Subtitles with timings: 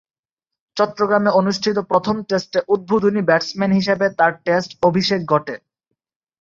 [0.77, 5.55] চট্টগ্রামে অনুষ্ঠিত প্রথম টেস্টে উদ্বোধনী ব্যাটসম্যান হিসেবে তার টেস্ট অভিষেক ঘটে।